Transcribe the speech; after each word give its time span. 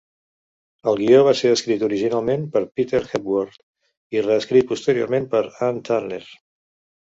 El 0.91 0.95
guió 1.01 1.19
va 1.27 1.33
ser 1.41 1.51
escrit 1.57 1.83
originalment 1.87 2.47
per 2.55 2.61
Peter 2.79 3.01
Hepworth 3.03 3.61
i 4.19 4.25
reescrit 4.29 4.67
posteriorment 4.73 5.29
per 5.35 5.45
Ann 5.69 5.85
Turner. 5.93 6.23